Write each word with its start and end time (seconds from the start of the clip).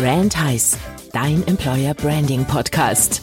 Brand 0.00 0.34
Heiß, 0.42 0.78
dein 1.12 1.46
Employer 1.46 1.92
Branding 1.92 2.46
Podcast. 2.46 3.22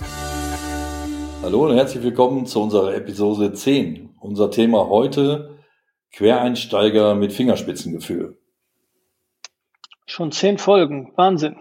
Hallo 1.42 1.66
und 1.66 1.76
herzlich 1.76 2.04
willkommen 2.04 2.46
zu 2.46 2.62
unserer 2.62 2.94
Episode 2.94 3.52
10. 3.52 4.12
Unser 4.20 4.52
Thema 4.52 4.88
heute 4.88 5.58
Quereinsteiger 6.12 7.16
mit 7.16 7.34
Fingerspitzengefühl. 7.34 8.38
Schon 10.06 10.32
zehn 10.32 10.60
Folgen, 10.60 11.14
Wahnsinn. 11.16 11.56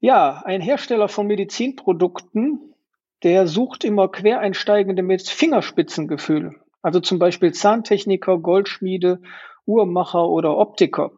Ja, 0.00 0.42
ein 0.44 0.60
Hersteller 0.60 1.06
von 1.06 1.28
Medizinprodukten, 1.28 2.74
der 3.22 3.46
sucht 3.46 3.84
immer 3.84 4.08
Quereinsteigende 4.08 5.04
mit 5.04 5.22
Fingerspitzengefühl. 5.28 6.56
Also 6.82 6.98
zum 6.98 7.20
Beispiel 7.20 7.52
Zahntechniker, 7.52 8.38
Goldschmiede, 8.38 9.20
Uhrmacher 9.66 10.28
oder 10.28 10.56
Optiker. 10.56 11.12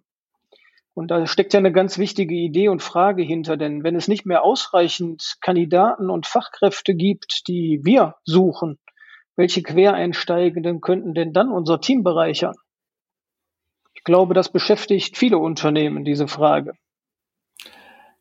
Und 0.97 1.11
da 1.11 1.27
steckt 1.27 1.53
ja 1.53 1.59
eine 1.59 1.73
ganz 1.73 1.99
wichtige 1.99 2.35
Idee 2.35 2.69
und 2.69 2.83
Frage 2.83 3.23
hinter, 3.23 3.59
denn 3.59 3.85
wenn 3.85 3.97
es 3.97 4.09
nicht 4.09 4.25
mehr 4.25 4.43
ausreichend 4.43 5.37
Kandidaten 5.43 6.09
und 6.09 6.27
Fachkräfte 6.27 6.95
gibt, 6.95 7.43
die 7.49 7.81
wir 7.83 8.15
suchen, 8.25 8.79
welche 9.37 9.63
Quereinsteigenden 9.63 10.81
könnten 10.81 11.13
denn 11.13 11.35
dann 11.35 11.53
unser 11.53 11.83
Team 11.83 12.03
bereichern? 12.03 12.55
Ich 13.93 14.05
glaube, 14.05 14.33
das 14.33 14.51
beschäftigt 14.51 15.19
viele 15.19 15.37
Unternehmen, 15.37 16.03
diese 16.03 16.29
Frage. 16.29 16.73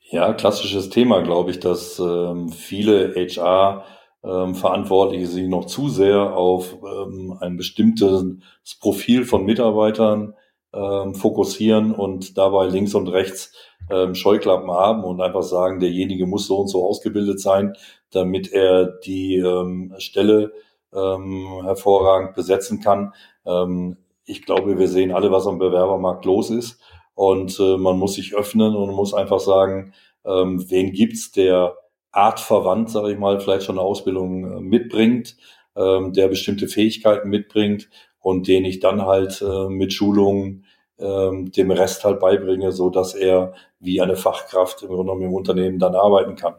Ja, 0.10 0.34
klassisches 0.34 0.90
Thema, 0.90 1.22
glaube 1.22 1.52
ich, 1.52 1.62
dass 1.62 1.98
ähm, 1.98 2.50
viele 2.50 3.16
HR-Verantwortliche 3.16 5.24
ähm, 5.24 5.30
sich 5.30 5.48
noch 5.48 5.64
zu 5.64 5.88
sehr 5.88 6.36
auf 6.36 6.76
ähm, 6.84 7.38
ein 7.40 7.56
bestimmtes 7.56 8.36
Profil 8.82 9.24
von 9.24 9.46
Mitarbeitern 9.46 10.34
ähm, 10.76 11.16
fokussieren 11.16 11.94
und 11.94 12.38
dabei 12.38 12.68
links 12.68 12.94
und 12.94 13.08
rechts 13.08 13.54
ähm, 13.90 14.16
Scheuklappen 14.16 14.70
haben 14.72 15.04
und 15.04 15.22
einfach 15.22 15.44
sagen, 15.44 15.80
derjenige 15.80 16.26
muss 16.26 16.48
so 16.48 16.58
und 16.58 16.68
so 16.68 16.86
ausgebildet 16.86 17.40
sein, 17.40 17.74
damit 18.12 18.52
er 18.52 18.86
die 18.86 19.38
ähm, 19.38 19.94
Stelle 19.98 20.54
ähm, 20.94 21.62
hervorragend 21.64 22.36
besetzen 22.36 22.82
kann. 22.82 23.14
Ähm, 23.46 23.98
ich 24.26 24.46
glaube, 24.46 24.78
wir 24.78 24.88
sehen 24.88 25.12
alle, 25.12 25.32
was 25.32 25.48
am 25.48 25.60
Bewerbermarkt 25.60 26.26
los 26.26 26.50
ist. 26.50 26.80
Und 27.14 27.60
äh, 27.60 27.78
man 27.78 27.98
muss 27.98 28.16
sich 28.16 28.36
öffnen 28.36 28.76
und 28.76 28.94
muss 28.94 29.14
einfach 29.14 29.40
sagen, 29.40 29.94
ähm, 30.26 30.70
wen 30.70 30.92
gibt's, 30.92 31.32
der 31.32 31.76
artverwandt, 32.12 32.90
sage 32.90 33.14
ich 33.14 33.20
mal, 33.20 33.40
vielleicht 33.40 33.66
schon 33.66 33.78
eine 33.78 33.88
Ausbildung 33.88 34.58
äh, 34.58 34.60
mitbringt, 34.62 35.38
ähm, 35.76 36.14
der 36.14 36.28
bestimmte 36.28 36.68
Fähigkeiten 36.68 37.30
mitbringt 37.30 37.90
und 38.20 38.48
den 38.48 38.66
ich 38.66 38.80
dann 38.80 39.06
halt 39.06 39.42
äh, 39.42 39.70
mit 39.70 39.94
Schulungen 39.94 40.65
ähm, 41.00 41.52
dem 41.52 41.72
Rest 41.72 42.04
halt 42.04 42.20
beibringe, 42.20 42.72
so 42.72 42.90
dass 42.90 43.14
er 43.14 43.54
wie 43.80 44.02
eine 44.02 44.16
Fachkraft 44.16 44.82
im 44.84 44.90
Grunde 44.90 45.04
genommen 45.04 45.24
im 45.24 45.34
Unternehmen 45.34 45.80
dann 45.80 45.96
arbeiten 45.96 46.36
kann. 46.36 46.56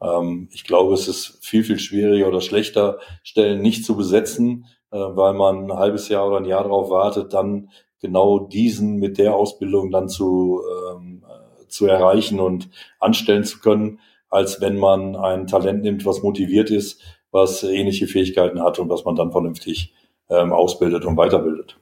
Ähm, 0.00 0.48
ich 0.52 0.64
glaube, 0.64 0.94
es 0.94 1.08
ist 1.08 1.38
viel, 1.44 1.64
viel 1.64 1.78
schwieriger 1.78 2.28
oder 2.28 2.40
schlechter, 2.40 2.98
Stellen 3.22 3.60
nicht 3.60 3.84
zu 3.84 3.96
besetzen, 3.96 4.66
äh, 4.90 4.98
weil 4.98 5.34
man 5.34 5.70
ein 5.70 5.78
halbes 5.78 6.08
Jahr 6.08 6.26
oder 6.26 6.38
ein 6.38 6.44
Jahr 6.44 6.62
darauf 6.62 6.90
wartet, 6.90 7.32
dann 7.34 7.70
genau 8.00 8.38
diesen 8.38 8.96
mit 8.96 9.18
der 9.18 9.34
Ausbildung 9.34 9.90
dann 9.90 10.08
zu, 10.08 10.62
ähm, 10.90 11.24
äh, 11.28 11.68
zu 11.68 11.86
erreichen 11.86 12.40
und 12.40 12.70
anstellen 13.00 13.44
zu 13.44 13.60
können, 13.60 14.00
als 14.30 14.60
wenn 14.60 14.76
man 14.78 15.16
ein 15.16 15.46
Talent 15.46 15.82
nimmt, 15.82 16.06
was 16.06 16.22
motiviert 16.22 16.70
ist, 16.70 17.02
was 17.30 17.62
ähnliche 17.62 18.06
Fähigkeiten 18.06 18.62
hat 18.62 18.78
und 18.78 18.88
was 18.88 19.04
man 19.04 19.16
dann 19.16 19.32
vernünftig 19.32 19.92
ähm, 20.30 20.52
ausbildet 20.52 21.04
und 21.04 21.16
weiterbildet. 21.16 21.78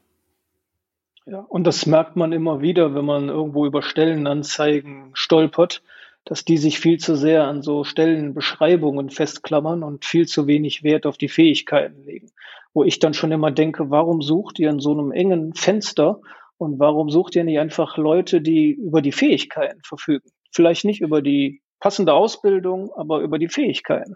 Ja, 1.28 1.40
und 1.40 1.64
das 1.64 1.86
merkt 1.86 2.14
man 2.14 2.30
immer 2.30 2.60
wieder, 2.60 2.94
wenn 2.94 3.04
man 3.04 3.28
irgendwo 3.28 3.66
über 3.66 3.82
Stellenanzeigen 3.82 5.10
stolpert, 5.14 5.82
dass 6.24 6.44
die 6.44 6.56
sich 6.56 6.78
viel 6.78 6.98
zu 6.98 7.16
sehr 7.16 7.48
an 7.48 7.62
so 7.62 7.82
Stellenbeschreibungen 7.82 9.10
festklammern 9.10 9.82
und 9.82 10.04
viel 10.04 10.26
zu 10.26 10.46
wenig 10.46 10.84
Wert 10.84 11.04
auf 11.04 11.18
die 11.18 11.28
Fähigkeiten 11.28 12.04
legen. 12.04 12.30
Wo 12.72 12.84
ich 12.84 13.00
dann 13.00 13.12
schon 13.12 13.32
immer 13.32 13.50
denke, 13.50 13.90
warum 13.90 14.22
sucht 14.22 14.60
ihr 14.60 14.70
in 14.70 14.78
so 14.78 14.92
einem 14.92 15.10
engen 15.10 15.54
Fenster 15.54 16.20
und 16.58 16.78
warum 16.78 17.10
sucht 17.10 17.34
ihr 17.34 17.42
nicht 17.42 17.58
einfach 17.58 17.96
Leute, 17.96 18.40
die 18.40 18.70
über 18.70 19.02
die 19.02 19.12
Fähigkeiten 19.12 19.80
verfügen? 19.82 20.30
Vielleicht 20.52 20.84
nicht 20.84 21.00
über 21.00 21.22
die 21.22 21.60
passende 21.80 22.12
Ausbildung, 22.12 22.92
aber 22.94 23.20
über 23.20 23.38
die 23.40 23.48
Fähigkeiten. 23.48 24.14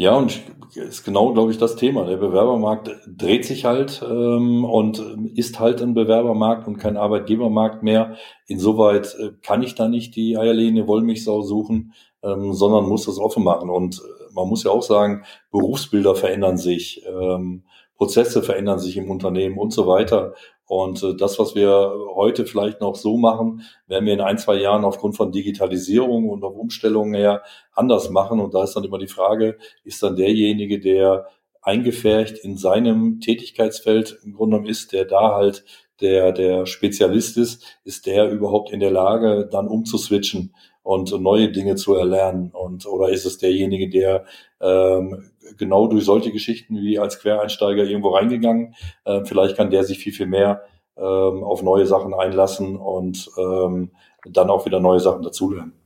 Ja, 0.00 0.16
und 0.16 0.40
ist 0.74 1.04
genau, 1.04 1.34
glaube 1.34 1.50
ich, 1.50 1.58
das 1.58 1.76
Thema. 1.76 2.06
Der 2.06 2.16
Bewerbermarkt 2.16 2.90
dreht 3.06 3.44
sich 3.44 3.66
halt 3.66 4.02
ähm, 4.02 4.64
und 4.64 4.98
ist 5.34 5.60
halt 5.60 5.82
ein 5.82 5.92
Bewerbermarkt 5.92 6.66
und 6.66 6.78
kein 6.78 6.96
Arbeitgebermarkt 6.96 7.82
mehr. 7.82 8.16
Insoweit 8.46 9.14
äh, 9.20 9.32
kann 9.42 9.62
ich 9.62 9.74
da 9.74 9.88
nicht 9.88 10.16
die 10.16 10.38
eierlegende 10.38 10.86
Wollmilchsau 10.86 11.42
suchen, 11.42 11.92
ähm, 12.22 12.54
sondern 12.54 12.88
muss 12.88 13.04
das 13.04 13.18
offen 13.18 13.44
machen. 13.44 13.68
Und 13.68 13.96
äh, 13.96 14.32
man 14.32 14.48
muss 14.48 14.64
ja 14.64 14.70
auch 14.70 14.82
sagen, 14.82 15.24
Berufsbilder 15.50 16.14
verändern 16.14 16.56
sich, 16.56 17.04
ähm, 17.06 17.64
Prozesse 18.00 18.42
verändern 18.42 18.78
sich 18.78 18.96
im 18.96 19.10
Unternehmen 19.10 19.58
und 19.58 19.74
so 19.74 19.86
weiter. 19.86 20.32
Und 20.64 21.02
äh, 21.02 21.14
das, 21.14 21.38
was 21.38 21.54
wir 21.54 21.92
heute 22.14 22.46
vielleicht 22.46 22.80
noch 22.80 22.96
so 22.96 23.18
machen, 23.18 23.60
werden 23.88 24.06
wir 24.06 24.14
in 24.14 24.22
ein, 24.22 24.38
zwei 24.38 24.54
Jahren 24.54 24.86
aufgrund 24.86 25.16
von 25.16 25.32
Digitalisierung 25.32 26.30
und 26.30 26.42
auf 26.42 26.56
Umstellungen 26.56 27.12
her 27.12 27.42
anders 27.74 28.08
machen. 28.08 28.40
Und 28.40 28.54
da 28.54 28.64
ist 28.64 28.72
dann 28.72 28.84
immer 28.84 28.98
die 28.98 29.06
Frage, 29.06 29.58
ist 29.84 30.02
dann 30.02 30.16
derjenige, 30.16 30.80
der 30.80 31.26
eingefärcht 31.60 32.38
in 32.38 32.56
seinem 32.56 33.20
Tätigkeitsfeld 33.20 34.18
im 34.24 34.32
Grunde 34.32 34.56
genommen 34.56 34.70
ist, 34.70 34.94
der 34.94 35.04
da 35.04 35.34
halt 35.34 35.66
der, 36.00 36.32
der 36.32 36.64
Spezialist 36.64 37.36
ist, 37.36 37.80
ist 37.84 38.06
der 38.06 38.30
überhaupt 38.30 38.72
in 38.72 38.80
der 38.80 38.90
Lage, 38.90 39.46
dann 39.52 39.68
umzuswitchen 39.68 40.54
und 40.82 41.12
neue 41.20 41.52
Dinge 41.52 41.74
zu 41.74 41.94
erlernen? 41.96 42.50
Und 42.50 42.86
oder 42.86 43.10
ist 43.10 43.26
es 43.26 43.36
derjenige, 43.36 43.90
der 43.90 44.24
ähm, 44.62 45.32
genau 45.58 45.86
durch 45.86 46.04
solche 46.04 46.32
Geschichten 46.32 46.76
wie 46.76 46.98
als 46.98 47.20
Quereinsteiger 47.20 47.84
irgendwo 47.84 48.10
reingegangen, 48.10 48.74
äh, 49.04 49.24
vielleicht 49.24 49.56
kann 49.56 49.70
der 49.70 49.84
sich 49.84 49.98
viel, 49.98 50.12
viel 50.12 50.26
mehr 50.26 50.62
ähm, 50.96 51.44
auf 51.44 51.62
neue 51.62 51.86
Sachen 51.86 52.14
einlassen 52.14 52.76
und 52.76 53.30
ähm, 53.38 53.92
dann 54.24 54.50
auch 54.50 54.66
wieder 54.66 54.80
neue 54.80 55.00
Sachen 55.00 55.22
dazulernen. 55.22 55.79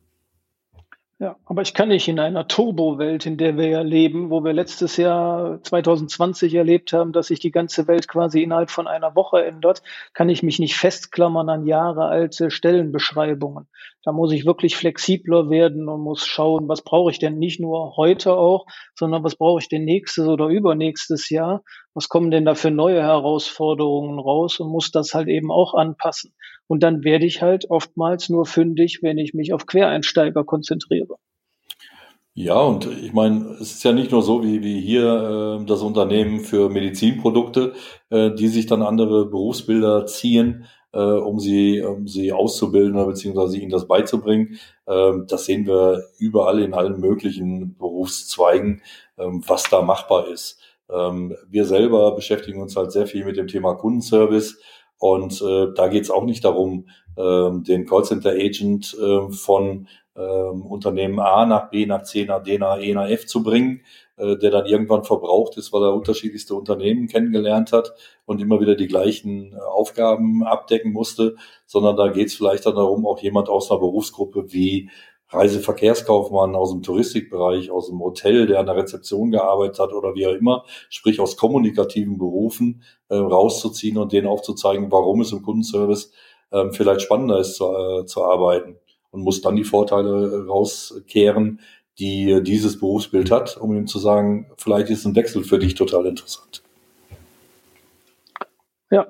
Ja, 1.20 1.36
aber 1.44 1.62
ich 1.62 1.74
kann 1.74 1.90
nicht 1.90 2.08
in 2.08 2.18
einer 2.18 2.48
Turbo-Welt, 2.48 3.24
in 3.24 3.36
der 3.36 3.56
wir 3.56 3.68
ja 3.68 3.82
leben, 3.82 4.30
wo 4.30 4.42
wir 4.42 4.52
letztes 4.52 4.96
Jahr 4.96 5.62
2020 5.62 6.52
erlebt 6.54 6.92
haben, 6.92 7.12
dass 7.12 7.28
sich 7.28 7.38
die 7.38 7.52
ganze 7.52 7.86
Welt 7.86 8.08
quasi 8.08 8.42
innerhalb 8.42 8.68
von 8.68 8.88
einer 8.88 9.14
Woche 9.14 9.44
ändert, 9.44 9.82
kann 10.12 10.28
ich 10.28 10.42
mich 10.42 10.58
nicht 10.58 10.76
festklammern 10.76 11.48
an 11.48 11.66
Jahre 11.66 12.06
alte 12.06 12.50
Stellenbeschreibungen. 12.50 13.68
Da 14.02 14.10
muss 14.10 14.32
ich 14.32 14.44
wirklich 14.44 14.74
flexibler 14.76 15.50
werden 15.50 15.88
und 15.88 16.00
muss 16.00 16.26
schauen, 16.26 16.68
was 16.68 16.82
brauche 16.82 17.12
ich 17.12 17.20
denn 17.20 17.38
nicht 17.38 17.60
nur 17.60 17.96
heute 17.96 18.36
auch, 18.36 18.66
sondern 18.94 19.22
was 19.22 19.36
brauche 19.36 19.60
ich 19.60 19.68
denn 19.68 19.84
nächstes 19.84 20.26
oder 20.26 20.48
übernächstes 20.48 21.30
Jahr? 21.30 21.62
Was 21.94 22.08
kommen 22.08 22.30
denn 22.30 22.44
da 22.44 22.54
für 22.54 22.72
neue 22.72 23.02
Herausforderungen 23.02 24.18
raus 24.18 24.58
und 24.58 24.68
muss 24.68 24.90
das 24.90 25.14
halt 25.14 25.28
eben 25.28 25.50
auch 25.50 25.74
anpassen? 25.74 26.34
Und 26.66 26.82
dann 26.82 27.04
werde 27.04 27.24
ich 27.24 27.40
halt 27.40 27.70
oftmals 27.70 28.28
nur 28.28 28.46
fündig, 28.46 28.98
wenn 29.02 29.16
ich 29.16 29.32
mich 29.32 29.52
auf 29.52 29.66
Quereinsteiger 29.66 30.44
konzentriere. 30.44 31.16
Ja, 32.36 32.60
und 32.60 32.86
ich 32.86 33.12
meine, 33.12 33.44
es 33.60 33.76
ist 33.76 33.84
ja 33.84 33.92
nicht 33.92 34.10
nur 34.10 34.22
so 34.22 34.42
wie, 34.42 34.60
wie 34.64 34.80
hier 34.80 35.60
äh, 35.62 35.66
das 35.66 35.82
Unternehmen 35.82 36.40
für 36.40 36.68
Medizinprodukte, 36.68 37.74
äh, 38.10 38.32
die 38.34 38.48
sich 38.48 38.66
dann 38.66 38.82
andere 38.82 39.26
Berufsbilder 39.26 40.04
ziehen, 40.06 40.66
äh, 40.92 40.98
um 40.98 41.38
sie, 41.38 41.80
um 41.80 42.08
sie 42.08 42.32
auszubilden 42.32 42.96
oder 42.96 43.06
beziehungsweise 43.06 43.58
ihnen 43.58 43.70
das 43.70 43.86
beizubringen. 43.86 44.58
Ähm, 44.88 45.26
das 45.28 45.44
sehen 45.44 45.66
wir 45.68 46.02
überall 46.18 46.60
in 46.60 46.74
allen 46.74 46.98
möglichen 46.98 47.76
Berufszweigen, 47.76 48.82
ähm, 49.16 49.44
was 49.46 49.70
da 49.70 49.82
machbar 49.82 50.26
ist. 50.26 50.58
Ähm, 50.90 51.36
wir 51.48 51.64
selber 51.64 52.14
beschäftigen 52.14 52.60
uns 52.60 52.76
halt 52.76 52.92
sehr 52.92 53.06
viel 53.06 53.24
mit 53.24 53.36
dem 53.36 53.46
Thema 53.46 53.74
Kundenservice 53.74 54.58
und 54.98 55.40
äh, 55.42 55.68
da 55.74 55.88
geht 55.88 56.04
es 56.04 56.10
auch 56.10 56.24
nicht 56.24 56.44
darum, 56.44 56.88
ähm, 57.16 57.64
den 57.64 57.86
Callcenter 57.86 58.30
Agent 58.30 58.96
äh, 59.00 59.30
von 59.30 59.88
ähm, 60.16 60.64
Unternehmen 60.66 61.18
A 61.18 61.44
nach 61.46 61.70
B, 61.70 61.86
nach 61.86 62.02
C, 62.02 62.24
nach 62.24 62.42
D, 62.42 62.58
nach 62.58 62.78
E, 62.78 62.94
nach 62.94 63.08
F 63.08 63.26
zu 63.26 63.42
bringen, 63.42 63.82
äh, 64.16 64.36
der 64.36 64.50
dann 64.50 64.66
irgendwann 64.66 65.04
verbraucht 65.04 65.56
ist, 65.56 65.72
weil 65.72 65.82
er 65.82 65.94
unterschiedlichste 65.94 66.54
Unternehmen 66.54 67.08
kennengelernt 67.08 67.72
hat 67.72 67.94
und 68.24 68.40
immer 68.40 68.60
wieder 68.60 68.76
die 68.76 68.86
gleichen 68.86 69.52
äh, 69.52 69.56
Aufgaben 69.56 70.44
abdecken 70.44 70.92
musste, 70.92 71.36
sondern 71.66 71.96
da 71.96 72.08
geht 72.08 72.28
es 72.28 72.34
vielleicht 72.34 72.66
dann 72.66 72.76
darum, 72.76 73.06
auch 73.06 73.18
jemand 73.20 73.48
aus 73.48 73.70
einer 73.70 73.80
Berufsgruppe 73.80 74.52
wie 74.52 74.90
Reiseverkehrskaufmann 75.34 76.54
aus 76.54 76.70
dem 76.70 76.82
Touristikbereich, 76.82 77.70
aus 77.70 77.88
dem 77.88 78.00
Hotel, 78.00 78.46
der 78.46 78.60
an 78.60 78.66
der 78.66 78.76
Rezeption 78.76 79.30
gearbeitet 79.30 79.78
hat 79.78 79.92
oder 79.92 80.14
wie 80.14 80.26
auch 80.26 80.34
immer, 80.34 80.64
sprich 80.88 81.20
aus 81.20 81.36
kommunikativen 81.36 82.18
Berufen 82.18 82.82
äh, 83.08 83.16
rauszuziehen 83.16 83.98
und 83.98 84.12
denen 84.12 84.26
aufzuzeigen, 84.26 84.90
warum 84.90 85.20
es 85.20 85.32
im 85.32 85.42
Kundenservice 85.42 86.12
äh, 86.50 86.70
vielleicht 86.70 87.02
spannender 87.02 87.38
ist 87.38 87.56
zu, 87.56 87.64
äh, 87.66 88.06
zu 88.06 88.22
arbeiten 88.24 88.78
und 89.10 89.22
muss 89.22 89.40
dann 89.40 89.56
die 89.56 89.64
Vorteile 89.64 90.26
äh, 90.26 90.48
rauskehren, 90.48 91.60
die 91.98 92.30
äh, 92.30 92.40
dieses 92.42 92.78
Berufsbild 92.80 93.30
hat, 93.30 93.56
um 93.56 93.76
ihm 93.76 93.86
zu 93.86 93.98
sagen, 93.98 94.50
vielleicht 94.56 94.90
ist 94.90 95.04
ein 95.04 95.16
Wechsel 95.16 95.44
für 95.44 95.58
dich 95.58 95.74
total 95.74 96.06
interessant. 96.06 96.62
Ja, 98.90 99.06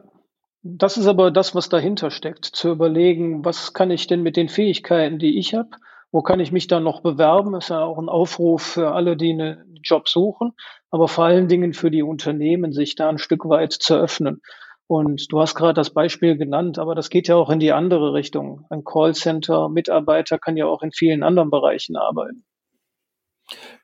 Das 0.62 0.96
ist 0.96 1.06
aber 1.06 1.30
das, 1.30 1.54
was 1.54 1.68
dahinter 1.68 2.10
steckt, 2.10 2.46
zu 2.46 2.70
überlegen, 2.70 3.44
was 3.44 3.74
kann 3.74 3.90
ich 3.90 4.06
denn 4.06 4.22
mit 4.22 4.36
den 4.36 4.48
Fähigkeiten, 4.48 5.18
die 5.18 5.38
ich 5.38 5.54
habe, 5.54 5.68
wo 6.14 6.22
kann 6.22 6.38
ich 6.38 6.52
mich 6.52 6.68
dann 6.68 6.84
noch 6.84 7.00
bewerben? 7.00 7.56
Ist 7.56 7.70
ja 7.70 7.82
auch 7.82 7.98
ein 7.98 8.08
Aufruf 8.08 8.62
für 8.62 8.92
alle, 8.92 9.16
die 9.16 9.32
einen 9.32 9.80
Job 9.82 10.08
suchen, 10.08 10.52
aber 10.92 11.08
vor 11.08 11.24
allen 11.24 11.48
Dingen 11.48 11.74
für 11.74 11.90
die 11.90 12.04
Unternehmen, 12.04 12.72
sich 12.72 12.94
da 12.94 13.08
ein 13.08 13.18
Stück 13.18 13.44
weit 13.46 13.72
zu 13.72 13.96
öffnen. 13.96 14.40
Und 14.86 15.32
du 15.32 15.40
hast 15.40 15.56
gerade 15.56 15.74
das 15.74 15.90
Beispiel 15.90 16.36
genannt, 16.36 16.78
aber 16.78 16.94
das 16.94 17.10
geht 17.10 17.26
ja 17.26 17.34
auch 17.34 17.50
in 17.50 17.58
die 17.58 17.72
andere 17.72 18.12
Richtung. 18.12 18.64
Ein 18.70 18.84
Callcenter-Mitarbeiter 18.84 20.38
kann 20.38 20.56
ja 20.56 20.66
auch 20.66 20.82
in 20.82 20.92
vielen 20.92 21.24
anderen 21.24 21.50
Bereichen 21.50 21.96
arbeiten. 21.96 22.44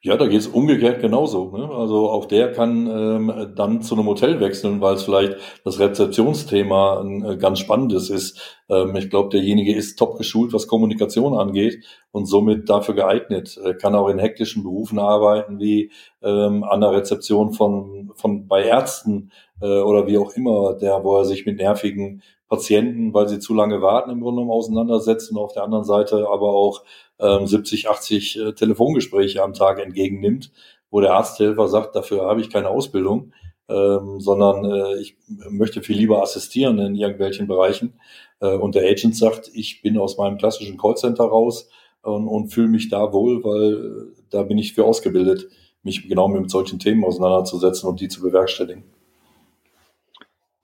Ja, 0.03 0.17
da 0.17 0.27
geht 0.27 0.41
es 0.41 0.47
umgekehrt 0.47 1.03
genauso. 1.03 1.51
Ne? 1.55 1.69
Also 1.71 2.09
auch 2.09 2.25
der 2.25 2.53
kann 2.53 2.87
ähm, 2.87 3.53
dann 3.55 3.83
zu 3.83 3.95
einem 3.95 4.07
Hotel 4.07 4.41
wechseln, 4.41 4.81
weil 4.81 4.95
es 4.95 5.03
vielleicht 5.03 5.37
das 5.63 5.79
Rezeptionsthema 5.79 7.01
ein 7.01 7.23
äh, 7.23 7.37
ganz 7.37 7.59
spannendes 7.59 8.09
ist. 8.09 8.59
Ähm, 8.71 8.97
ich 8.97 9.11
glaube, 9.11 9.29
derjenige 9.29 9.75
ist 9.75 9.99
top 9.99 10.17
geschult, 10.17 10.55
was 10.55 10.69
Kommunikation 10.69 11.35
angeht 11.35 11.85
und 12.13 12.25
somit 12.25 12.71
dafür 12.71 12.95
geeignet. 12.95 13.59
Er 13.63 13.75
kann 13.75 13.95
auch 13.95 14.09
in 14.09 14.19
hektischen 14.19 14.63
Berufen 14.63 14.99
arbeiten, 14.99 15.61
wie 15.61 15.93
ähm, 16.23 16.65
an 16.65 16.81
der 16.81 16.93
Rezeption 16.93 17.53
von, 17.53 18.13
von 18.15 18.49
bei 18.49 18.65
Ärzten 18.65 19.31
äh, 19.61 19.67
oder 19.67 20.07
wie 20.07 20.17
auch 20.17 20.33
immer, 20.35 20.79
der, 20.81 21.05
wo 21.05 21.19
er 21.19 21.27
sich 21.27 21.45
mit 21.45 21.59
nervigen 21.59 22.23
Patienten, 22.51 23.15
weil 23.15 23.29
sie 23.29 23.39
zu 23.39 23.55
lange 23.55 23.81
warten, 23.81 24.11
im 24.11 24.21
Grunde 24.21 24.41
genommen 24.41 24.51
auseinandersetzt 24.51 25.31
und 25.31 25.39
auf 25.39 25.53
der 25.53 25.63
anderen 25.63 25.85
Seite 25.85 26.29
aber 26.29 26.53
auch 26.53 26.83
ähm, 27.21 27.47
70, 27.47 27.89
80 27.89 28.39
äh, 28.39 28.53
Telefongespräche 28.53 29.43
am 29.43 29.55
Tag 29.55 29.79
entgegennimmt, 29.79 30.51
wo 30.91 31.01
der 31.01 31.15
Arzthelfer 31.15 31.69
sagt, 31.69 31.95
dafür 31.95 32.27
habe 32.27 32.41
ich 32.41 32.51
keine 32.51 32.69
Ausbildung, 32.69 33.33
ähm, 33.69 34.19
sondern 34.21 34.65
äh, 34.65 34.97
ich 35.01 35.17
möchte 35.49 35.81
viel 35.81 35.97
lieber 35.97 36.23
assistieren 36.23 36.81
in 36.81 36.97
irgendwelchen 36.97 37.47
Bereichen. 37.47 38.01
Äh, 38.41 38.57
und 38.57 38.75
der 38.75 38.91
Agent 38.91 39.17
sagt, 39.17 39.49
ich 39.55 39.81
bin 39.81 39.97
aus 39.97 40.19
meinem 40.19 40.37
klassischen 40.37 40.77
Callcenter 40.77 41.25
raus 41.25 41.69
und, 42.03 42.27
und 42.27 42.49
fühle 42.49 42.69
mich 42.69 42.89
da 42.89 43.13
wohl, 43.13 43.45
weil 43.45 43.75
äh, 43.75 44.23
da 44.31 44.43
bin 44.43 44.59
ich 44.59 44.75
für 44.75 44.85
ausgebildet, 44.85 45.47
mich 45.85 46.09
genau 46.09 46.27
mit 46.27 46.51
solchen 46.51 46.81
Themen 46.81 47.05
auseinanderzusetzen 47.05 47.89
und 47.89 48.01
die 48.01 48.09
zu 48.09 48.23
bewerkstelligen. 48.23 48.83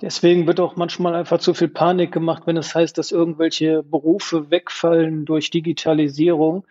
Deswegen 0.03 0.47
wird 0.47 0.61
auch 0.61 0.77
manchmal 0.77 1.15
einfach 1.15 1.39
zu 1.39 1.55
viel 1.55 1.69
Panik 1.69 2.13
gemacht, 2.13 2.43
wenn 2.47 2.59
es 2.59 2.75
heißt, 2.75 2.99
dass 2.99 3.13
irgendwelche 3.13 3.83
Berufe 3.83 4.51
wegfallen 4.51 5.25
durch 5.25 5.51
Digitalisierung, 5.51 6.67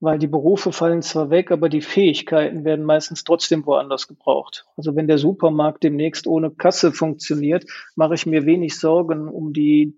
weil 0.00 0.18
die 0.18 0.26
Berufe 0.26 0.72
fallen 0.72 1.00
zwar 1.00 1.30
weg, 1.30 1.52
aber 1.52 1.68
die 1.68 1.80
Fähigkeiten 1.80 2.64
werden 2.64 2.84
meistens 2.84 3.22
trotzdem 3.22 3.64
woanders 3.64 4.08
gebraucht. 4.08 4.66
Also 4.76 4.96
wenn 4.96 5.06
der 5.06 5.18
Supermarkt 5.18 5.84
demnächst 5.84 6.26
ohne 6.26 6.50
Kasse 6.50 6.92
funktioniert, 6.92 7.64
mache 7.94 8.14
ich 8.14 8.26
mir 8.26 8.44
wenig 8.44 8.76
Sorgen 8.76 9.28
um 9.28 9.52
die 9.52 9.96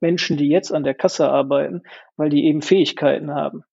Menschen, 0.00 0.38
die 0.38 0.48
jetzt 0.48 0.72
an 0.72 0.82
der 0.82 0.94
Kasse 0.94 1.28
arbeiten, 1.28 1.82
weil 2.16 2.30
die 2.30 2.46
eben 2.46 2.62
Fähigkeiten 2.62 3.34
haben. 3.34 3.64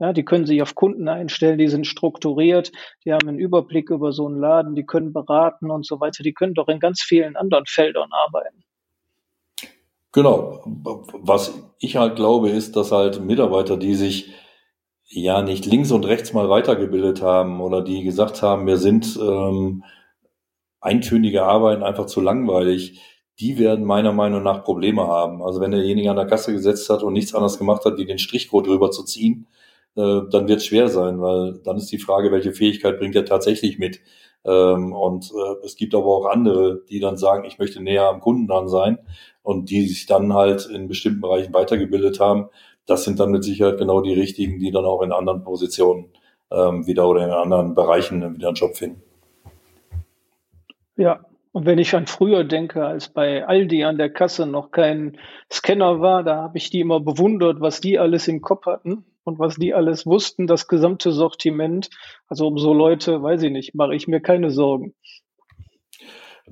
Ja, 0.00 0.14
die 0.14 0.24
können 0.24 0.46
sich 0.46 0.62
auf 0.62 0.74
Kunden 0.74 1.08
einstellen, 1.08 1.58
die 1.58 1.68
sind 1.68 1.86
strukturiert, 1.86 2.72
die 3.04 3.12
haben 3.12 3.28
einen 3.28 3.38
Überblick 3.38 3.90
über 3.90 4.12
so 4.12 4.26
einen 4.26 4.40
Laden, 4.40 4.74
die 4.74 4.86
können 4.86 5.12
beraten 5.12 5.70
und 5.70 5.84
so 5.84 6.00
weiter. 6.00 6.22
Die 6.22 6.32
können 6.32 6.54
doch 6.54 6.68
in 6.68 6.80
ganz 6.80 7.02
vielen 7.02 7.36
anderen 7.36 7.66
Feldern 7.66 8.08
arbeiten. 8.10 8.64
Genau. 10.12 10.62
Was 10.64 11.54
ich 11.78 11.96
halt 11.96 12.16
glaube, 12.16 12.48
ist, 12.48 12.76
dass 12.76 12.92
halt 12.92 13.20
Mitarbeiter, 13.20 13.76
die 13.76 13.94
sich 13.94 14.32
ja 15.04 15.42
nicht 15.42 15.66
links 15.66 15.92
und 15.92 16.06
rechts 16.06 16.32
mal 16.32 16.48
weitergebildet 16.48 17.20
haben 17.20 17.60
oder 17.60 17.82
die 17.82 18.02
gesagt 18.02 18.42
haben, 18.42 18.66
wir 18.66 18.78
sind 18.78 19.18
ähm, 19.20 19.84
eintönige 20.80 21.44
Arbeiten 21.44 21.82
einfach 21.82 22.06
zu 22.06 22.22
langweilig, 22.22 23.00
die 23.38 23.58
werden 23.58 23.84
meiner 23.84 24.12
Meinung 24.12 24.42
nach 24.42 24.64
Probleme 24.64 25.06
haben. 25.06 25.42
Also 25.42 25.60
wenn 25.60 25.72
derjenige 25.72 26.10
an 26.10 26.16
der 26.16 26.26
Kasse 26.26 26.52
gesetzt 26.52 26.88
hat 26.88 27.02
und 27.02 27.12
nichts 27.12 27.34
anderes 27.34 27.58
gemacht 27.58 27.84
hat, 27.84 27.98
wie 27.98 28.06
den 28.06 28.18
Strichcode 28.18 28.66
drüber 28.66 28.90
zu 28.90 29.04
ziehen, 29.04 29.46
äh, 29.96 30.22
dann 30.30 30.48
wird 30.48 30.58
es 30.58 30.66
schwer 30.66 30.88
sein, 30.88 31.20
weil 31.20 31.60
dann 31.64 31.76
ist 31.76 31.90
die 31.90 31.98
Frage, 31.98 32.30
welche 32.30 32.52
Fähigkeit 32.52 32.98
bringt 32.98 33.16
er 33.16 33.24
tatsächlich 33.24 33.78
mit. 33.78 34.00
Ähm, 34.44 34.92
und 34.92 35.30
äh, 35.32 35.64
es 35.64 35.76
gibt 35.76 35.94
aber 35.94 36.06
auch 36.06 36.26
andere, 36.26 36.82
die 36.88 37.00
dann 37.00 37.16
sagen, 37.16 37.44
ich 37.44 37.58
möchte 37.58 37.82
näher 37.82 38.08
am 38.08 38.20
Kunden 38.20 38.46
dran 38.46 38.68
sein 38.68 38.98
und 39.42 39.70
die 39.70 39.86
sich 39.86 40.06
dann 40.06 40.32
halt 40.32 40.66
in 40.66 40.88
bestimmten 40.88 41.20
Bereichen 41.20 41.52
weitergebildet 41.52 42.20
haben. 42.20 42.48
Das 42.86 43.04
sind 43.04 43.20
dann 43.20 43.30
mit 43.30 43.44
Sicherheit 43.44 43.78
genau 43.78 44.00
die 44.00 44.14
richtigen, 44.14 44.58
die 44.58 44.70
dann 44.70 44.84
auch 44.84 45.02
in 45.02 45.12
anderen 45.12 45.42
Positionen 45.42 46.06
ähm, 46.50 46.86
wieder 46.86 47.06
oder 47.08 47.24
in 47.24 47.30
anderen 47.30 47.74
Bereichen 47.74 48.34
wieder 48.34 48.48
einen 48.48 48.56
Job 48.56 48.76
finden. 48.76 49.02
Ja, 50.96 51.24
und 51.52 51.66
wenn 51.66 51.78
ich 51.78 51.94
an 51.94 52.06
früher 52.06 52.44
denke, 52.44 52.84
als 52.86 53.08
bei 53.08 53.46
Aldi 53.46 53.84
an 53.84 53.98
der 53.98 54.10
Kasse 54.10 54.46
noch 54.46 54.70
kein 54.70 55.18
Scanner 55.52 56.00
war, 56.00 56.22
da 56.22 56.36
habe 56.36 56.58
ich 56.58 56.70
die 56.70 56.80
immer 56.80 57.00
bewundert, 57.00 57.60
was 57.60 57.80
die 57.80 57.98
alles 57.98 58.28
im 58.28 58.40
Kopf 58.40 58.66
hatten 58.66 59.04
und 59.24 59.38
was 59.38 59.56
die 59.56 59.74
alles 59.74 60.06
wussten, 60.06 60.46
das 60.46 60.68
gesamte 60.68 61.12
Sortiment. 61.12 61.90
Also 62.28 62.46
um 62.46 62.58
so 62.58 62.72
Leute, 62.72 63.22
weiß 63.22 63.42
ich 63.42 63.52
nicht, 63.52 63.74
mache 63.74 63.94
ich 63.94 64.08
mir 64.08 64.20
keine 64.20 64.50
Sorgen. 64.50 64.94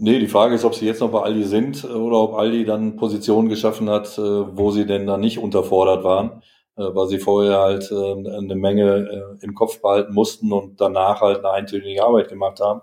Nee, 0.00 0.20
die 0.20 0.28
Frage 0.28 0.54
ist, 0.54 0.64
ob 0.64 0.76
sie 0.76 0.86
jetzt 0.86 1.00
noch 1.00 1.10
bei 1.10 1.22
Aldi 1.22 1.42
sind 1.42 1.84
oder 1.84 2.18
ob 2.18 2.34
Aldi 2.34 2.64
dann 2.64 2.94
Positionen 2.94 3.48
geschaffen 3.48 3.90
hat, 3.90 4.16
äh, 4.16 4.20
wo 4.20 4.70
sie 4.70 4.86
denn 4.86 5.08
dann 5.08 5.20
nicht 5.20 5.40
unterfordert 5.40 6.04
waren, 6.04 6.42
äh, 6.76 6.84
weil 6.94 7.08
sie 7.08 7.18
vorher 7.18 7.58
halt 7.58 7.90
äh, 7.90 8.36
eine 8.36 8.54
Menge 8.54 9.38
im 9.42 9.56
Kopf 9.56 9.82
behalten 9.82 10.14
mussten 10.14 10.52
und 10.52 10.80
danach 10.80 11.20
halt 11.20 11.38
eine 11.38 11.50
eintönige 11.50 12.04
Arbeit 12.04 12.28
gemacht 12.28 12.60
haben. 12.60 12.82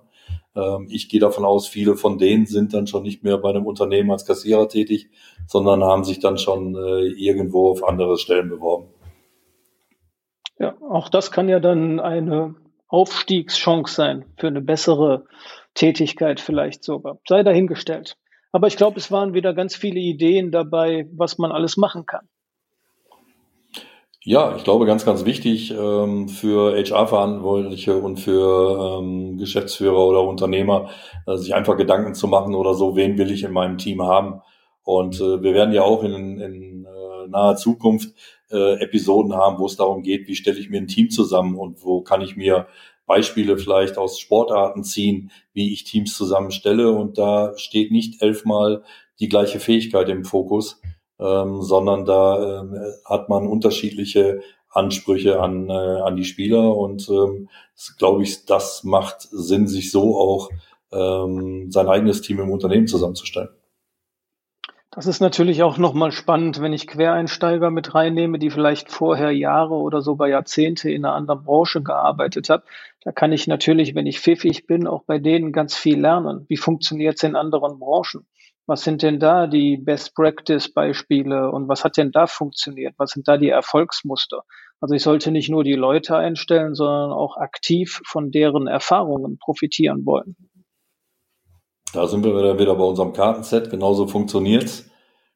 Ähm, 0.58 0.88
ich 0.90 1.08
gehe 1.08 1.22
davon 1.22 1.46
aus, 1.46 1.68
viele 1.68 1.96
von 1.96 2.18
denen 2.18 2.48
sind 2.48 2.74
dann 2.74 2.86
schon 2.86 3.04
nicht 3.04 3.24
mehr 3.24 3.38
bei 3.38 3.50
einem 3.50 3.66
Unternehmen 3.66 4.12
als 4.12 4.26
Kassierer 4.26 4.68
tätig, 4.68 5.10
sondern 5.48 5.86
haben 5.86 6.04
sich 6.04 6.20
dann 6.20 6.38
schon 6.38 6.76
irgendwo 6.76 7.70
auf 7.72 7.88
andere 7.88 8.18
Stellen 8.18 8.50
beworben. 8.50 8.88
Ja, 10.60 10.76
auch 10.90 11.10
das 11.10 11.32
kann 11.32 11.50
ja 11.50 11.60
dann 11.60 12.00
eine 12.00 12.56
Aufstiegschance 12.88 13.94
sein 13.94 14.26
für 14.38 14.48
eine 14.48 14.62
bessere 14.62 15.26
Tätigkeit 15.74 16.40
vielleicht 16.40 16.84
sogar. 16.84 17.20
Sei 17.28 17.44
dahingestellt. 17.44 18.18
Aber 18.52 18.68
ich 18.68 18.78
glaube, 18.78 18.98
es 18.98 19.12
waren 19.12 19.34
wieder 19.34 19.54
ganz 19.54 19.76
viele 19.76 20.00
Ideen 20.00 20.52
dabei, 20.52 21.10
was 21.12 21.38
man 21.38 21.52
alles 21.52 21.76
machen 21.76 22.06
kann. 22.06 22.30
Ja, 24.28 24.56
ich 24.56 24.64
glaube, 24.64 24.88
ganz, 24.88 25.06
ganz 25.06 25.26
wichtig 25.26 25.72
ähm, 25.72 26.30
für 26.30 26.76
HR-Verantwortliche 26.76 27.96
und 27.98 28.18
für 28.18 28.98
ähm, 29.00 29.38
Geschäftsführer 29.38 30.08
oder 30.08 30.24
Unternehmer, 30.24 30.90
äh, 31.28 31.36
sich 31.36 31.54
einfach 31.54 31.78
Gedanken 31.78 32.16
zu 32.16 32.28
machen 32.28 32.56
oder 32.56 32.74
so, 32.74 32.96
wen 32.96 33.20
will 33.20 33.30
ich 33.30 33.44
in 33.44 33.52
meinem 33.52 33.78
Team 33.78 34.02
haben. 34.02 34.42
Und 34.84 35.20
äh, 35.20 35.44
wir 35.44 35.54
werden 35.54 35.76
ja 35.76 35.84
auch 35.84 36.04
in, 36.04 36.40
in 36.40 36.86
äh, 36.86 37.28
naher 37.28 37.56
Zukunft 37.56 38.16
äh, 38.52 38.82
Episoden 38.82 39.34
haben, 39.34 39.60
wo 39.60 39.66
es 39.66 39.76
darum 39.76 40.04
geht, 40.04 40.28
wie 40.28 40.36
stelle 40.36 40.60
ich 40.60 40.70
mir 40.70 40.78
ein 40.78 40.88
Team 40.88 41.10
zusammen 41.10 41.56
und 41.56 41.84
wo 41.84 42.02
kann 42.02 42.22
ich 42.22 42.36
mir 42.36 42.68
Beispiele 43.06 43.58
vielleicht 43.58 43.98
aus 43.98 44.20
Sportarten 44.20 44.84
ziehen, 44.84 45.32
wie 45.54 45.74
ich 45.74 45.84
Teams 45.84 46.16
zusammenstelle. 46.16 46.92
Und 46.92 47.18
da 47.18 47.58
steht 47.58 47.92
nicht 47.92 48.22
elfmal 48.22 48.84
die 49.20 49.30
gleiche 49.30 49.60
Fähigkeit 49.60 50.10
im 50.10 50.26
Fokus, 50.26 50.82
ähm, 51.20 51.62
sondern 51.62 52.06
da 52.06 52.64
äh, 52.64 52.92
hat 53.06 53.30
man 53.30 53.48
unterschiedliche 53.48 54.42
Ansprüche 54.70 55.40
an, 55.40 55.70
äh, 55.70 55.74
an 55.74 56.16
die 56.16 56.26
Spieler. 56.26 56.76
Und 56.76 57.08
ähm, 57.10 57.50
glaube 57.98 58.24
ich, 58.24 58.46
das 58.46 58.84
macht 58.84 59.22
Sinn, 59.22 59.68
sich 59.68 59.92
so 59.92 60.18
auch 60.18 60.50
ähm, 60.92 61.72
sein 61.72 61.88
eigenes 61.88 62.22
Team 62.22 62.40
im 62.40 62.52
Unternehmen 62.52 62.88
zusammenzustellen. 62.88 63.50
Das 64.96 65.08
ist 65.08 65.20
natürlich 65.20 65.62
auch 65.62 65.78
nochmal 65.78 66.14
spannend, 66.14 66.62
wenn 66.62 66.72
ich 66.72 66.88
Quereinsteiger 66.88 67.70
mit 67.70 67.94
reinnehme, 67.94 68.40
die 68.40 68.50
vielleicht 68.50 68.90
vorher 68.90 69.32
Jahre 69.32 69.74
oder 69.74 70.02
sogar 70.02 70.30
Jahrzehnte 70.30 70.90
in 70.90 71.04
einer 71.04 71.14
anderen 71.14 71.44
Branche 71.44 71.84
gearbeitet 71.84 72.50
haben. 72.50 72.64
Da 73.02 73.12
kann 73.12 73.34
ich 73.34 73.46
natürlich, 73.46 73.94
wenn 73.94 74.08
ich 74.08 74.22
pfiffig 74.22 74.68
bin, 74.68 74.88
auch 74.88 75.04
bei 75.04 75.20
denen 75.20 75.52
ganz 75.52 75.76
viel 75.76 76.00
lernen. 76.00 76.46
Wie 76.48 76.56
funktioniert 76.56 77.18
es 77.18 77.24
in 77.24 77.36
anderen 77.36 77.78
Branchen? 77.78 78.26
Was 78.68 78.86
sind 78.86 79.04
denn 79.04 79.20
da 79.20 79.48
die 79.48 79.76
Best 79.76 80.16
Practice 80.16 80.74
Beispiele 80.74 81.52
und 81.52 81.68
was 81.68 81.84
hat 81.84 81.98
denn 81.98 82.14
da 82.14 82.26
funktioniert? 82.26 82.96
Was 82.98 83.12
sind 83.12 83.28
da 83.28 83.36
die 83.36 83.50
Erfolgsmuster? 83.50 84.44
Also 84.80 84.96
ich 84.96 85.04
sollte 85.04 85.30
nicht 85.30 85.50
nur 85.50 85.66
die 85.66 85.74
Leute 85.74 86.16
einstellen, 86.16 86.74
sondern 86.74 87.12
auch 87.12 87.36
aktiv 87.36 88.00
von 88.06 88.32
deren 88.32 88.68
Erfahrungen 88.68 89.40
profitieren 89.40 90.06
wollen. 90.06 90.38
Da 91.94 92.08
sind 92.08 92.24
wir 92.24 92.60
wieder 92.60 92.76
bei 92.76 92.84
unserem 92.84 93.14
Kartenset. 93.14 93.70
Genauso 93.70 94.08
funktioniert's. 94.08 94.90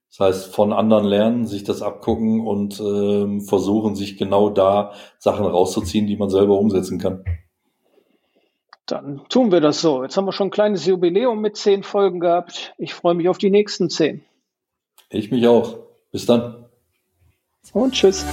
Das 0.09 0.19
heißt, 0.19 0.55
von 0.55 0.73
anderen 0.73 1.05
lernen, 1.05 1.45
sich 1.45 1.63
das 1.63 1.81
abgucken 1.81 2.45
und 2.45 2.79
ähm, 2.79 3.41
versuchen, 3.41 3.95
sich 3.95 4.17
genau 4.17 4.49
da 4.49 4.93
Sachen 5.19 5.45
rauszuziehen, 5.45 6.07
die 6.07 6.17
man 6.17 6.29
selber 6.29 6.57
umsetzen 6.57 6.99
kann. 6.99 7.23
Dann 8.87 9.21
tun 9.29 9.51
wir 9.51 9.61
das 9.61 9.81
so. 9.81 10.01
Jetzt 10.01 10.17
haben 10.17 10.25
wir 10.25 10.31
schon 10.31 10.47
ein 10.47 10.51
kleines 10.51 10.85
Jubiläum 10.87 11.39
mit 11.41 11.57
zehn 11.57 11.83
Folgen 11.83 12.19
gehabt. 12.19 12.73
Ich 12.79 12.95
freue 12.95 13.13
mich 13.13 13.29
auf 13.29 13.37
die 13.37 13.51
nächsten 13.51 13.89
zehn. 13.89 14.23
Ich 15.11 15.29
mich 15.29 15.47
auch. 15.47 15.77
Bis 16.11 16.25
dann. 16.25 16.65
Und 17.73 17.93
tschüss. 17.93 18.25